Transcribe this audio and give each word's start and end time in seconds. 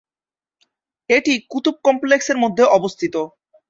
এটি 1.09 1.33
কুতুব 1.51 1.75
কমপ্লেক্সের 1.85 2.37
মধ্যে 2.43 2.63
অবস্থিত। 2.77 3.15